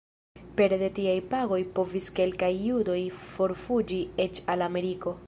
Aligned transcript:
Pere 0.59 0.79
de 0.81 0.87
tiaj 0.99 1.17
pagoj 1.33 1.59
povis 1.75 2.09
kelkaj 2.21 2.51
judoj 2.71 2.99
forfuĝi 3.29 4.01
eĉ 4.27 4.45
al 4.57 4.69
Ameriko. 4.71 5.19